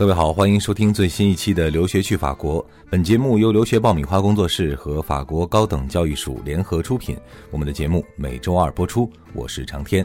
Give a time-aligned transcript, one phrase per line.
[0.00, 2.64] 各位好，欢迎收听最新一期的《留学去法国》。
[2.88, 7.18] 本节目由留学爆米花工作室和法国高等教育署联合出品。
[7.50, 9.12] 我们的节目每周二播出。
[9.34, 10.02] 我是长天。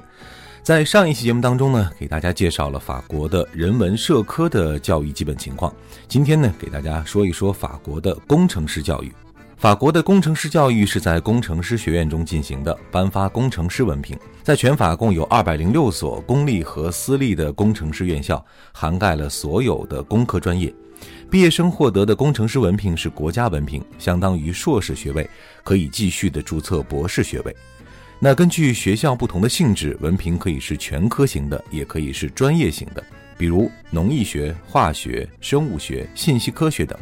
[0.61, 5.73] 在上一期节目当中呢，给大家介绍了法国的人文社科的教育基本情况。
[6.09, 9.09] 今天呢，给大家说一说法国的工程师教育。
[9.57, 14.17] 法国的工程师教育是在工程师学院中进行的，颁发工程师文凭。
[14.43, 18.43] 在全法共有二百零六所公立和私立的工程师院校，
[18.73, 20.73] 涵盖了所有的工科专业。
[21.31, 25.27] 毕业生获得的工程师文凭是国家文凭，相当于硕士学位，
[25.63, 27.55] 可以继续的注册博士学位。
[28.19, 33.01] 那根据学校不同的性质，文凭可以是全科型的，也可以是专业型的，
[33.37, 36.97] 比如农艺学、化学、生物学、信息科学等。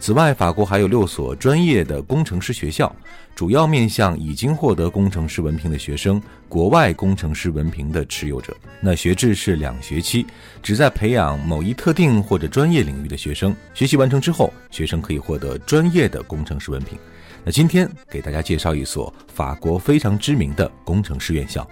[0.00, 2.90] 此外，法国还有六所专业的工程师学校，
[3.34, 8.56] 主要面向已经获得工程师文凭的学生、国外工程师文凭的持有者。
[8.80, 10.26] 那学制是两学期，
[10.62, 13.54] 旨在培养某一特定或者专业领域的学生。
[13.74, 16.98] 学习完成之后，学生可以获得专业的工程师文凭。
[17.44, 21.68] 那今天给大家介绍一所法国非常知名的工程师院校。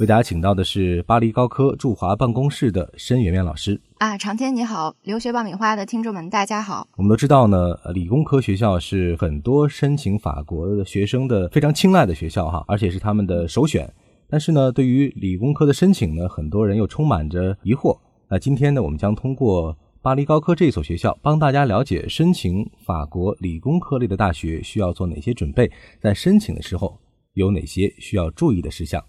[0.00, 6.88] 为大家请到的是巴黎高科驻华办公室的申媛媛老师啊，长天你好，留学爆米花的听众们大家好。
[6.96, 13.92] 我们都知道呢，理工科学校是很多申请法国的学生的非常青睐的学校哈，而且是他们的首选。
[14.26, 17.98] 但是呢，对于理工科的申请呢，很多人又充满着疑惑。
[18.26, 25.70] 那今天呢，我们将通过巴黎高科这所学校，帮大家了解申请法国理工科类的大学需要做哪些准备，
[26.00, 26.98] 在申请的时候
[27.34, 29.04] 有哪些需要注意的事项。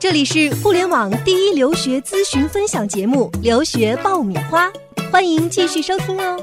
[0.00, 4.66] 这里是互联网第一留学咨询分享节目《留学爆米花》，
[5.12, 6.42] 欢迎继续收听哦。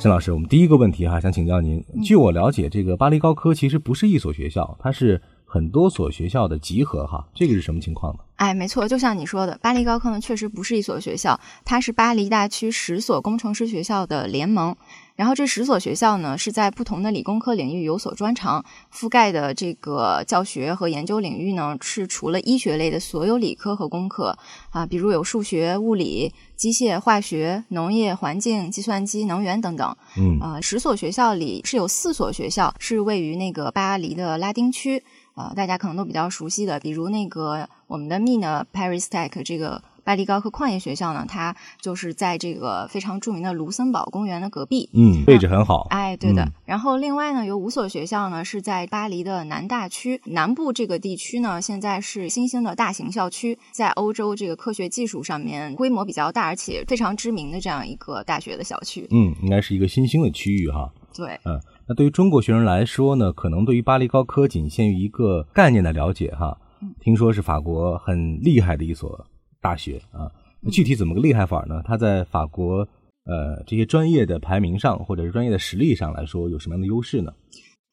[0.00, 1.80] 沈老师，我们第一个问题哈，想请教您。
[2.02, 5.22] 据我了解，这个巴黎高科其实不是一所学校，它是。
[5.46, 8.18] 很多所学校的集合，哈，这个是什么情况呢？
[8.34, 14.74] 哎，没错，就像你说的，巴黎高科呢确实不是一所学校，它是巴黎大区十所工程师学校的联盟。
[15.16, 24.36] 然后这十所学校呢是在不同的理工科领域有所专长，覆盖的这个教学和研究领域呢是除了医学类的所有理科和工科
[24.70, 29.96] 啊，比如有数学、物理、机械、化学、农业、环境、计算机、能源等等。
[30.16, 35.02] 嗯啊，十所学校里是有四所学校是位于那个巴黎的拉丁区。
[35.36, 44.88] 呃，大家可能都比较熟悉的，比如那个我们的 Mina Paris Tech 这个巴黎高科矿业学校呢，它就是在这个非常著名的卢森堡公园的隔壁。
[44.92, 45.86] 嗯，位置很好。
[45.90, 46.46] 哎，对的。
[46.64, 59.06] 然后另外呢，有五所学校呢是在巴黎的南大区南部这个地区呢，现在是新兴的大型校区，在欧洲这个科学技术上面规模比较大，而且非常知名的这样一个大学的校区。
[59.10, 60.92] 嗯，应该是一个新兴的区域哈。
[61.14, 61.60] 对，嗯。
[61.86, 66.56] 那对于中国学生来说呢，可能对于巴黎高科仅限于一个概念的了解哈。
[67.00, 69.26] 听说是法国很厉害的一所
[69.64, 70.30] 大学啊。
[70.60, 71.82] 那具体怎么个厉害法呢？
[71.84, 72.86] 它在法国
[73.24, 77.32] 呃这些专业的排名上，或者是专业的实力上来说，有什么样的优势呢？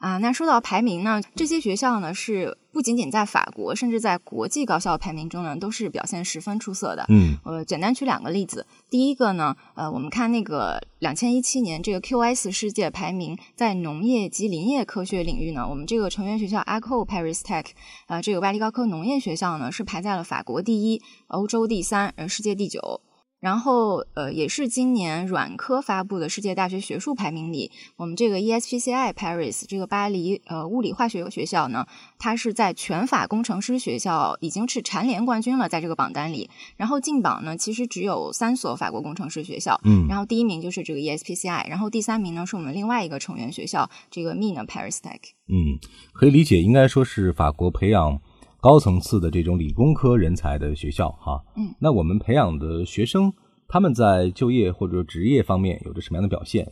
[0.02, 7.06] 啊，那说到排名呢，这些学校呢是不仅仅在法国，甚至在国际高校排名中呢，都是表现十分出色的。
[7.10, 8.66] 嗯，呃，简单举两个例子。
[8.90, 17.68] 第一个呢，呃，我们看那个两千一七年这个 QS 世界排名，在农业及林业科学领域呢，我们这个成员学校 Eco Paris Tech，
[18.08, 23.02] 啊，这个巴黎高科农业学校呢，是排在了法国第一、欧洲第三、呃，世界第九。
[23.42, 31.88] 然后，呃，也是今年软科发布的世界大学学术排名里，我们这个 ESPCI Paris 这个巴黎呃物理化学学校呢，
[32.20, 36.52] 它是在全法工程师学校已经是蝉联冠军了，在这个榜单里。
[36.78, 45.20] 然后进榜呢，其实只有三所法国工程师学校，嗯，然后第一名就是这个 ESPCI，然后第三名呢是我们另外一个成员学校这个 Mine Paris Tech。
[45.48, 45.80] 嗯，
[46.14, 48.22] 可以理解，应该说是法国培养。
[48.62, 53.34] 高层次的这种理工科人才的学校，哈，嗯，那我们培养的学生，
[53.68, 56.72] 他们在就业或者职业方面有着什么样的表现？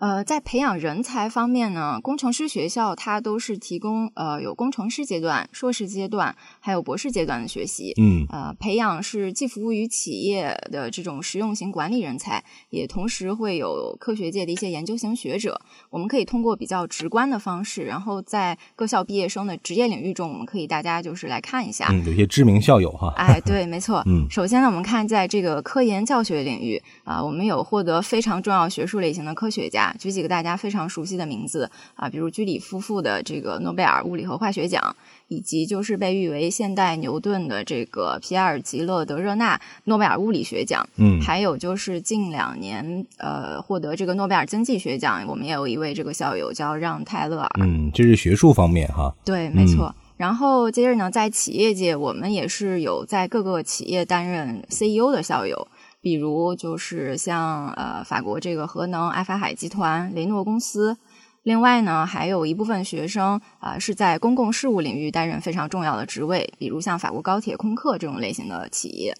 [0.00, 7.92] 呃，在培养人才方面呢，工程师学校它都是提供呃有工程师阶段、硕士阶段，还有博士阶段的学习。
[8.00, 15.60] 嗯，呃，培养是既服务于企业的这种实用型管理人才，也同时会有科学界的一些研究型学者。
[15.90, 21.86] 我们可以通过比较直观的方式，然后在各校毕业生的职业领域中，我们可以大家就是来看一下。
[21.92, 23.14] 嗯，有些知名校友哈。
[23.16, 24.02] 哎，对，没错。
[24.10, 29.83] 嗯，首先呢，我们看在这个科研教学领域啊，我们有获得非常重要学术类型的科学家。
[29.98, 34.94] 举几个大家非常熟悉的名字啊，比如居里夫妇的这个诺贝尔物理和化学奖，
[35.28, 40.86] 以及就是被誉为现代牛顿的这个皮埃尔吉勒德热纳诺贝尔物理学奖。
[40.96, 47.50] 嗯，还有就是近两年呃获得这个诺贝尔经济学奖，我们也有一位这个校友叫让泰勒尔。
[47.60, 49.14] 嗯，这是学术方面哈。
[49.24, 49.94] 对，没错。
[50.16, 55.66] 然后接着呢，在企业界，我们也是有在各个企业担任 CEO 的校友，
[56.04, 60.98] 比如就是像呃法国这个核能爱法海集团、雷诺公司。
[61.44, 69.14] 另外呢，还有一部分学生啊是在公共事务领域担任非常重要的职位，比如像法国高铁空客这种类型的企业。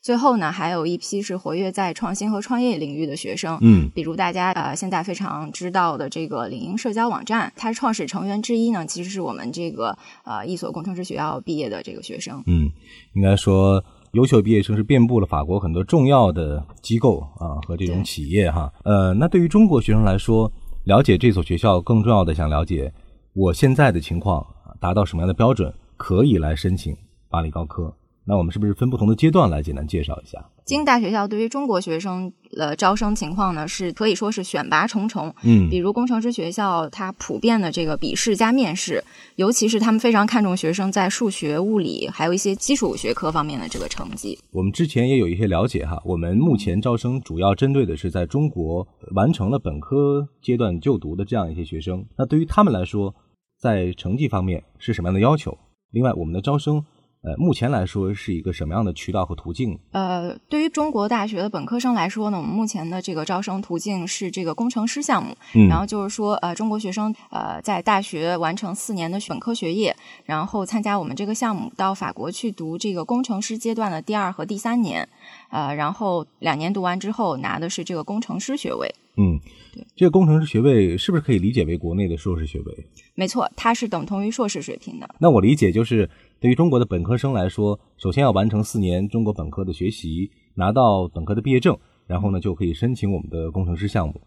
[0.00, 12.42] 最后呢，还有一批是活跃在创新和创业领域的学生，嗯，比如大家呃现在非常知道的这个领英社交网站，它创始成员之一呢，其实是我们这个呃一所工程师学校毕业的这个学生。
[12.46, 12.70] 嗯，
[13.14, 18.72] 应该说优秀毕业生是遍布了法国很多重要的机构啊和这种企业哈。
[18.84, 20.50] 呃，那对于中国学生来说，
[20.84, 22.92] 了解这所学校更重要的想了解
[23.34, 24.46] 我现在的情况
[24.80, 26.96] 达到什么样的标准，可以来申请
[27.28, 27.92] 巴黎高科。
[28.28, 30.38] 那我们是不是分不同的阶段来简单介绍一下？
[30.66, 35.34] 京大学校对于中国学生的招生情况呢，是可以说是选拔重重。
[35.44, 39.02] 嗯，比如工程师学校，它普遍的这个笔试加面试，
[39.36, 44.38] 尤其是他们非常看重学生在数学、物理，还有一些基础学科方面的这个成绩。
[44.50, 52.04] 我们之前也有一些了解哈，我们目前招生主要针对的是在中国完成了本科阶段就读的这样一些学生。
[52.18, 53.14] 那对于他们来说，
[53.58, 55.56] 在成绩方面是什么样的要求？
[55.92, 56.84] 另外，我们的招生。
[57.20, 59.76] 呃，目前来说是一个什么样的渠道和途径？
[59.90, 65.36] 呃，对于中国大学的本科生来说呢，我们目前的这个招生途径是这个工程师项目。
[65.54, 75.08] 嗯，然后就是说，呃，中国学生呃在大学完成四年的本科学业，然后参加我们这个项目，到法国去读这个工程师阶段的第二和第三年，
[75.50, 78.94] 呃，然后两年读完之后拿的是这个工程师学位。
[79.18, 79.38] 嗯，
[79.74, 82.86] 对，这个工程师学位是不是可以理解为国内的硕士学位？
[83.14, 85.08] 没错，它是等同于硕士水平的。
[85.18, 86.08] 那我理解就是。
[86.40, 91.76] 对于中国的本科生来说，首先要完成四年中国本科的学习，拿到本科的毕业证，
[92.06, 94.20] 然后呢就可以申请我们的工程师项目。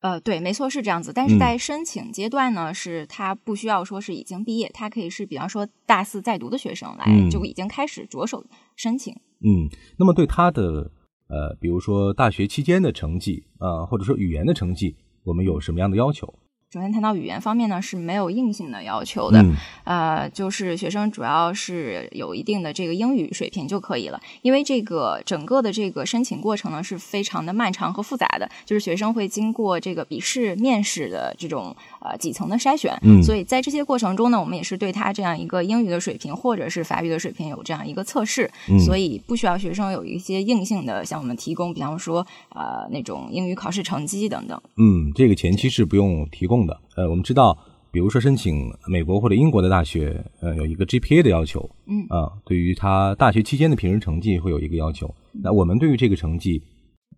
[0.00, 1.12] 呃，对，没错是这样子。
[1.12, 8.42] 但是在申请阶段呢，是他不需要说是已经毕业，他可以是比方说大四在读的学生来就已经开始着手
[8.74, 9.12] 申请。
[9.44, 10.90] 嗯，那么对他的
[11.30, 16.34] 呃，比如说大学期间的成绩啊，或者说语言的成绩，我们有什么样的要求？
[16.72, 19.44] 首先谈到语言方面呢，是没有硬性的要求的，
[19.82, 24.20] 呃，就是学生主要是有一定的这个英语水平就可以了。
[24.42, 38.48] 因为这个整个的这个申请过程呢，是非常的漫长和复杂的，就是学生会经过这个笔试、面试的这种呃几层的筛选，所以在这些过程中呢，我们也是对他这样一个英语的水平或者是法语的水平有这样一个测试，
[38.86, 44.62] 所以不需要学生有一些硬性的向我们提供，比方说呃那种英语考试成绩等等。
[44.76, 46.59] 嗯，这个前期是不用提供。
[46.66, 47.56] 的呃，我们知道，
[47.90, 55.12] 比如说申请美国或者英国的大学，呃，有一个 GPA 的要求，嗯啊，对于他大学期间的平时成绩会有一个要求。
[55.32, 56.62] 那我们对于这个成绩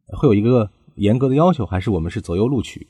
[0.07, 2.87] 会有一个严格的要求，还是我们是择优录取？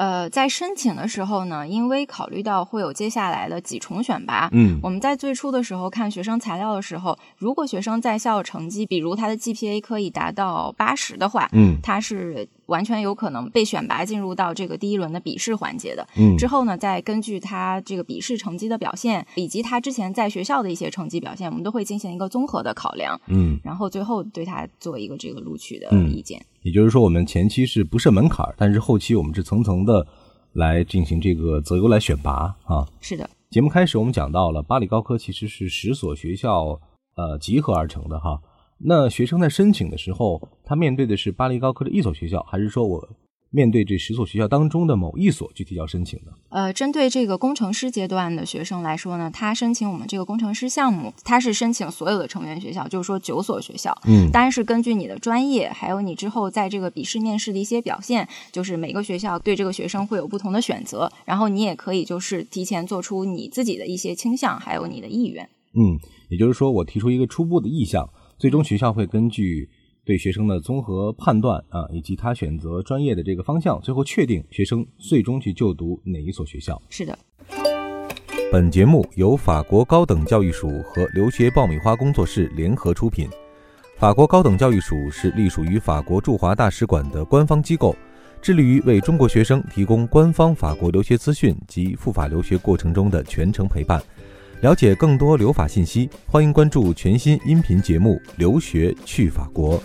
[0.00, 26.40] 呃，在申请的时候呢，因为考虑到会有接下来的几重选拔，嗯，我们在最初的时候看学生材料的时候，如果学生在校成绩，比如他的 GPA 可以达到八十的话，嗯，他是完全有可能被选拔进入到这个第一轮的笔试环节的，嗯，之后呢，再根据他这个笔试成绩的表现，以及他之前在学校的一些成绩表现，我们都会进行一个综合的考量，嗯，然后最后对他做一个这个录取的意见。
[26.62, 30.06] 也就是说，我们前期是不设门槛，但是后期我们是层层的。
[30.54, 33.30] 来进行这个择优来选拔啊，是的。
[33.50, 36.76] 节目开始我们讲到了巴黎高科其实是十所学校
[37.14, 38.36] 呃集合而成的哈。
[38.76, 43.08] 那学生在申请的时候，他面对的是巴黎高科的一所学校，还是说我？
[43.50, 46.32] 面对这十所学校当中的某一所，去提交申请的。
[46.50, 53.92] 呃，针对这个工程师阶段的学生来说呢，他申请我们这个工程师项目，他是申请所有的成员学校，就是说九所学校。
[54.06, 61.10] 嗯，当然是根据你的专业，还有你之后在这个笔试面试的一些表现，就是每个学校对这个学生会有不同的选择。
[61.24, 65.48] 然后你也可以就是提前做出你自己的一些倾向，还有你的意愿。
[65.74, 69.68] 嗯，也就是说，我提出一个初步的意向，最终学校会根据。
[70.10, 76.82] 对学生的综合判断啊，以及他选择专业的这个方向，最后确定学生最终去就读哪一所学校。
[76.88, 77.16] 是的。
[78.50, 83.28] 本节目由法国高等教育署和留学爆米花工作室联合出品。
[83.98, 87.94] 法国高等教育署是隶属于法国驻华大使馆的官方机构，
[88.42, 94.02] 致力于为中国学生提供官方法国留学资讯及赴法留学过程中的全程陪伴。
[94.62, 99.82] 了解更多留法信息，欢迎关注全新音频节目《留学去法国》。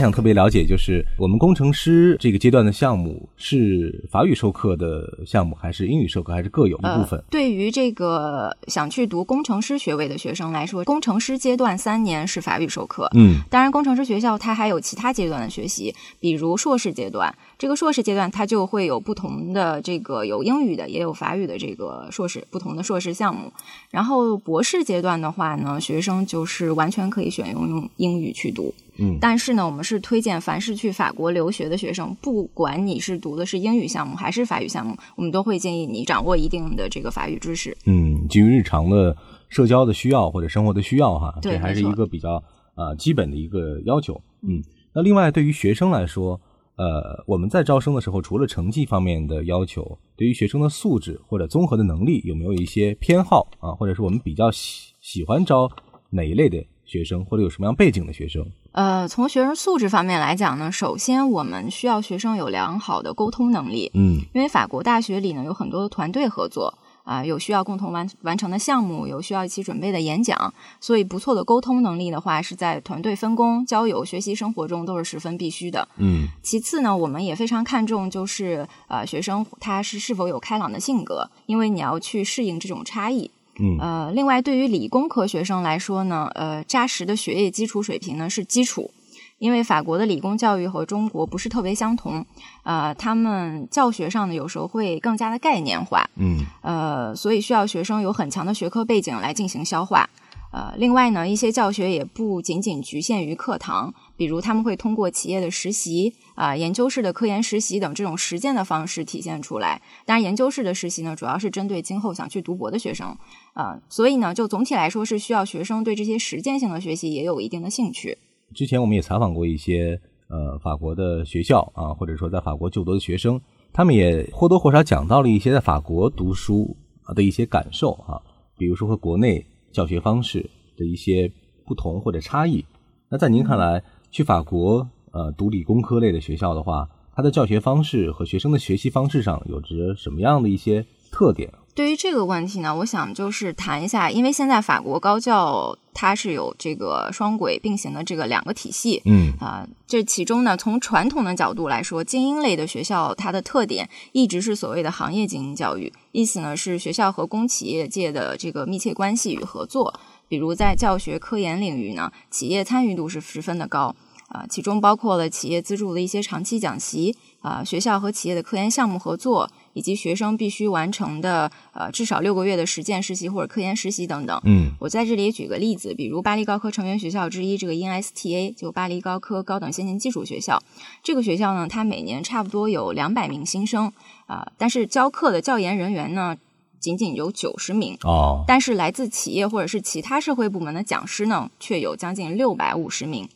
[0.00, 7.18] 还想特别了解，就是我们工程师这个阶段的项目是法语授课的项目，还是英语授课，还是各有一部分？
[7.20, 13.10] 呃、对于这个想去读工程师学位的学生来说，工程师阶段三年是法语授课。
[13.14, 17.34] 嗯，当然，工程师学校它还有其他阶段的学习，比如硕士阶段。
[17.58, 23.52] 这个硕士阶段它就会有不同的这个有英语的，也有法语的这个硕士不同的硕士项目。
[23.90, 28.74] 然后博士阶段的话呢，学生就是完全可以选用用英语去读。
[29.00, 37.76] 嗯，但是呢，我们是推荐凡是去法国留学的学生，不管你是读的是英语项目还是法语项目，我们都会建议你掌握一定的这个法语知识。
[37.86, 39.16] 嗯，基于日常的
[39.48, 42.42] 社交的需要或者生活的需要哈，对这还是一个比较
[42.76, 44.20] 呃基本的一个要求。
[44.42, 44.62] 嗯，
[44.94, 46.40] 那另外对于学生来说。
[46.76, 53.72] 呃，我们在招生的时候，除了成绩方面的要求，对于学生的素质或者综合的能力，有没有一些偏好啊？
[53.72, 55.70] 或者是我们比较喜喜欢招
[56.08, 58.42] 哪一类的学生，或者有什么样背景的学生？
[58.72, 63.90] 呃，从学生素质方面来讲呢，首先我们需要学生有良好的沟通能力。
[63.94, 66.74] 嗯，因为法国大学里呢有很多的团队合作。
[67.02, 75.88] 啊，有需要共同完完成的项目，有需要一起准备的演讲，所以不错的沟通能力的话，是在团队分工、交友、学习生活中都是十分必须的。
[75.96, 83.28] 嗯，其次呢，我们也非常看重就是呃学生他是是否有开朗的性格，因为你要去适应这种差异。
[83.60, 88.90] 嗯，呃，另外对于理工科学生来说呢，呃，扎实的学业基础水平呢是基础。
[89.38, 92.22] 因为法国的理工教育和中国不是特别相同，
[92.62, 100.06] 呃，他们教学上呢有时候会更加的概念化，嗯，呃，所以需要学生有很强的学科背景来进行消化。
[100.52, 109.80] 呃，另外呢，一些教学也不仅仅局限于课堂，比如他们会通过企业的实习啊、研究室的科研实习等这种实践的方式体现出来。
[110.04, 113.16] 当然，研究室的实习呢，主要是针对今后想去读博的学生，
[113.54, 118.18] 呃，所以呢，就总体来说是需要学生对这些实践性的学习也有一定的兴趣。
[118.52, 123.40] 之前我们也采访过一些呃法国的学校啊，或者说在法国就读的学生，
[123.72, 128.20] 他们也或多或少讲到了一些在法国读书啊的一些感受啊，
[128.58, 131.30] 比如说和国内教学方式的一些
[131.64, 132.64] 不同或者差异。
[133.08, 141.52] 那在您看来，去法国呃读理工科类的学校的话，它的教学方式和学生的学习方式上有着什么样的一些特点？
[141.74, 159.94] 对于这个问题呢，我想就是谈一下，因为现在法国高教它是有这个双轨并行的这个两个体系，嗯啊、这其中呢，从传统的角度来说，精英类的学校它的特点一直是所谓的行业精英教育，意思呢是学校和公企业界的这个密切关系与合作，
[160.28, 163.94] 比如在教学科研领域呢，企业参与度是十分的高。
[164.28, 174.40] 啊，其中包括了企业资助的一些长期讲习，啊，学校和企业的科研项目合作，以及学生必须完成的呃至少六个月的实践实习或者科研实习等等。
[174.44, 180.62] 嗯我在这里也举个例子，比如巴黎高科成员学校之一这个 INSTA，就巴黎高科高等先进技术学校。
[181.02, 183.92] 这个学校呢，它每年差不多有两百名新生
[184.26, 186.36] 啊、但是教课的教研人员呢，
[186.78, 187.96] 仅仅有九十名。
[188.02, 193.28] 哦但是来自企业或者是其他社会部门的讲师呢，却有将近六百五十名。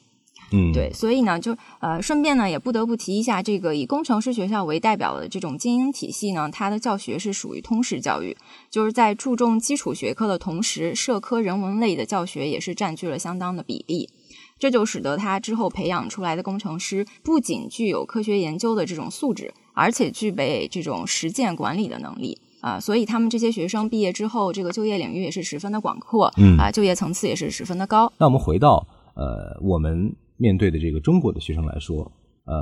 [0.56, 8.37] 嗯对，所以呢，就呃，顺便呢，也不得不提一下，这个以工程师学校为代表的这种精英体系呢，它的教学是属于通识教育，
[8.70, 14.08] 就是在注重基础学科的同时，社科人文类的教学也是占据了相当的比例。
[14.56, 28.11] 这就使得他之后培养出来的工程师不仅具有科学研究的这种素质，而且具备这种实践管理的能力啊、所以他们这些学生毕业之后，这个就业领域也是十分的广阔，嗯啊、就业层次也是十分的高。
[28.16, 32.12] 那我们回到呃我们面对的这个中国的学生来说，
[32.44, 32.54] 呃，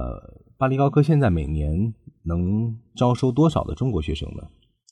[0.56, 4.42] 巴黎高科现在每年能招收多少的中国学生呢？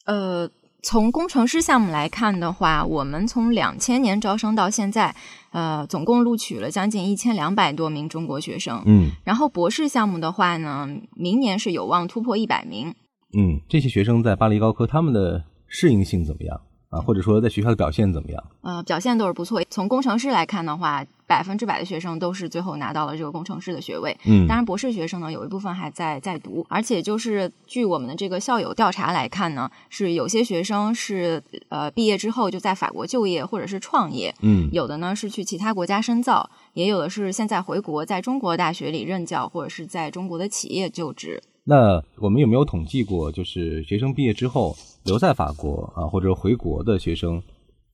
[0.06, 0.50] 呃，
[0.82, 5.14] 从工程师项目来看的话，我们从两千年招生到现在，
[5.52, 8.82] 呃，总共录取了将近一千两百多名中国学生。
[8.86, 12.92] 嗯然后博士项目的话呢，明年是有望突破一百名。
[13.38, 17.00] 嗯，这些学生在巴黎高科他们的适应性怎么样啊？
[17.00, 18.44] 或者说在学校的表现怎么样？
[18.62, 19.62] 呃，表现都是不错。
[19.70, 24.16] 从工程师来看的话，百分之百的学生都是最后拿到了这个工程师的学位。
[24.24, 41.40] 嗯当然，博士学生呢有一部分还在在读，而且就是据我们的这个校友调查来看呢，是有些学生是呃毕业之后就在法国就业或者是创业，嗯有的呢是去其他国家深造，也有的是现在回国，在中国大学里任教，或者是在中国的企业就职。
[41.62, 47.42] 那我们有没有统计过，就是学生毕业之后留在法国啊，或者回国的学生，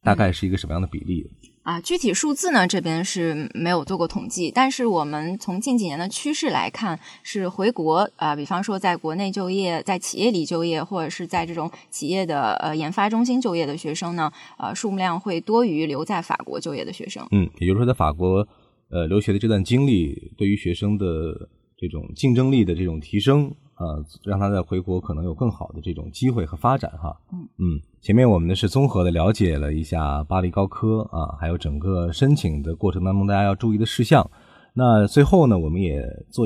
[0.02, 1.28] 大概是一个什么样的比例？
[1.62, 17.26] 啊，具体数字呢，这边是没有做过统计，但是我们从近几年的趋势来看，是回国啊、比方说在国内就业，在企业里就业，或者是在这种企业的呃研发中心就业的学生呢，呃，数目量会多于留在法国就业的学生。
[17.32, 18.46] 嗯，也就是说，在法国
[18.88, 21.04] 呃留学的这段经历对于学生的
[21.76, 27.16] 这种竞争力的这种提升啊、让他在回国可能有更好的这种机会和发展哈。
[27.58, 34.28] 嗯前面我们呢是综合的了解了一下巴黎高科啊，还有整个申请的过程当中大家要注意的事项。
[34.78, 36.44] 那最后呢，我们也做。